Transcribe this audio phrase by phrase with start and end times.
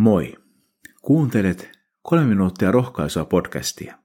[0.00, 0.34] Moi!
[1.02, 3.98] Kuuntelet kolme minuuttia rohkaisua podcastia.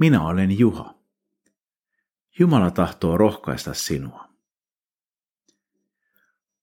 [0.00, 0.94] Minä olen Juha.
[2.38, 4.28] Jumala tahtoo rohkaista sinua.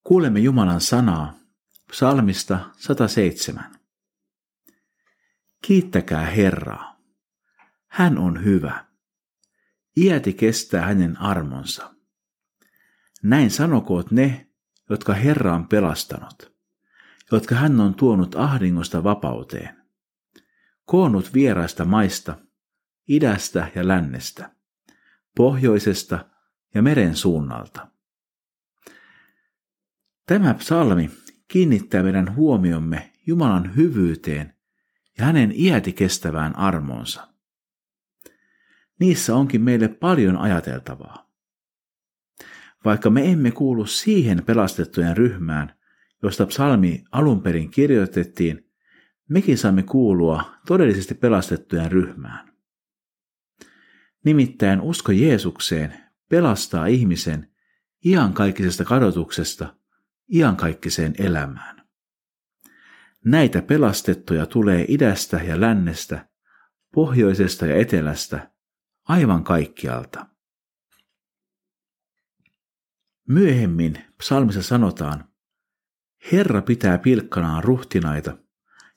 [0.04, 1.34] Kuulemme Jumalan sanaa
[1.92, 3.80] psalmista 107.
[5.62, 7.00] Kiittäkää Herraa.
[7.88, 8.86] Hän on hyvä.
[9.98, 11.94] Iäti kestää hänen armonsa.
[13.24, 14.48] Näin sanokoot ne,
[14.90, 16.52] jotka Herra on pelastanut–
[17.32, 19.78] jotka hän on tuonut ahdingosta vapauteen,
[20.86, 22.38] koonnut vieraista maista,
[23.08, 24.52] idästä ja lännestä,
[25.36, 26.26] pohjoisesta
[26.74, 27.88] ja meren suunnalta.
[30.26, 31.12] Tämä psalmi
[31.48, 34.54] kiinnittää meidän huomiomme Jumalan hyvyyteen
[35.18, 37.28] ja hänen iäti kestävään armoonsa.
[39.00, 41.32] Niissä onkin meille paljon ajateltavaa.
[42.86, 45.77] Vaikka me emme kuulu siihen pelastettujen ryhmään,
[46.24, 48.72] josta psalmi alun perin kirjoitettiin,
[49.30, 52.54] mekin saamme kuulua todellisesti pelastettujen ryhmään.
[54.26, 55.94] Nimittäin usko Jeesukseen
[56.30, 57.52] pelastaa ihmisen
[58.06, 59.76] iankaikkisesta kadotuksesta
[60.34, 61.88] iankaikkiseen elämään.
[63.26, 66.30] Näitä pelastettuja tulee idästä ja lännestä,
[66.94, 68.52] pohjoisesta ja etelästä,
[69.04, 70.26] aivan kaikkialta.
[73.28, 75.30] Myöhemmin psalmissa sanotaan,
[76.32, 78.38] Herra pitää pilkkanaan ruhtinaita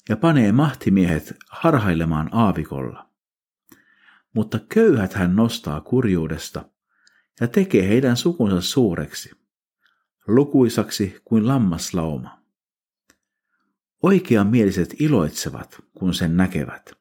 [0.09, 3.11] ja panee mahtimiehet harhailemaan aavikolla.
[4.33, 6.65] Mutta köyhät hän nostaa kurjuudesta
[7.41, 9.31] ja tekee heidän sukunsa suureksi,
[10.27, 12.41] lukuisaksi kuin lammaslauma.
[14.03, 16.93] Oikeanmieliset iloitsevat, kun sen näkevät,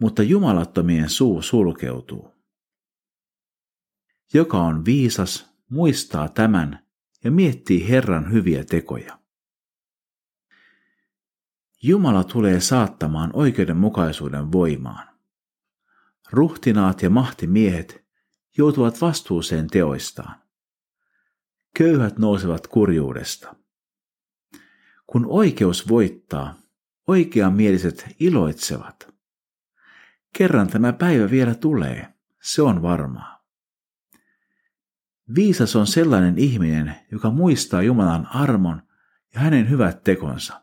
[0.00, 2.34] mutta jumalattomien suu sulkeutuu.
[4.34, 6.85] Joka on viisas, muistaa tämän
[7.26, 9.18] ja miettii Herran hyviä tekoja.
[11.82, 15.08] Jumala tulee saattamaan oikeudenmukaisuuden voimaan.
[16.30, 18.04] Ruhtinaat ja mahtimiehet
[18.58, 20.34] joutuvat vastuuseen teoistaan.
[21.78, 23.56] Köyhät nousevat kurjuudesta.
[25.06, 26.54] Kun oikeus voittaa,
[27.06, 29.14] oikeamieliset iloitsevat.
[30.38, 33.35] Kerran tämä päivä vielä tulee, se on varmaa.
[35.34, 38.82] Viisas on sellainen ihminen, joka muistaa Jumalan armon
[39.34, 40.62] ja hänen hyvät tekonsa.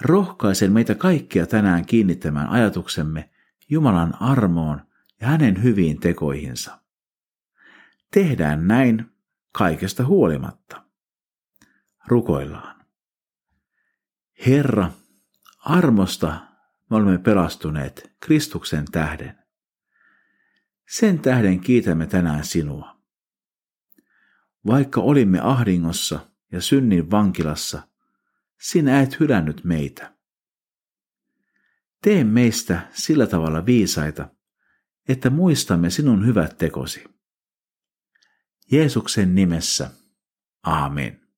[0.00, 3.30] Rohkaisen meitä kaikkia tänään kiinnittämään ajatuksemme
[3.68, 4.82] Jumalan armoon
[5.20, 6.80] ja hänen hyviin tekoihinsa.
[8.10, 9.10] Tehdään näin
[9.52, 10.84] kaikesta huolimatta.
[12.06, 12.84] Rukoillaan.
[14.46, 14.90] Herra,
[15.58, 16.46] armosta
[16.90, 19.38] me olemme pelastuneet Kristuksen tähden.
[20.88, 22.93] Sen tähden kiitämme tänään sinua.
[24.66, 27.88] Vaikka olimme ahdingossa ja synnin vankilassa,
[28.60, 30.14] sinä et hylännyt meitä.
[32.02, 34.28] Tee meistä sillä tavalla viisaita,
[35.08, 37.04] että muistamme sinun hyvät tekosi.
[38.72, 39.90] Jeesuksen nimessä.
[40.62, 41.28] Aamen.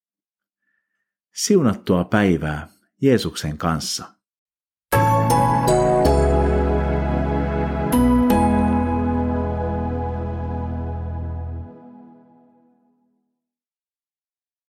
[1.35, 2.69] Siunattua päivää
[3.03, 4.16] Jeesuksen kanssa.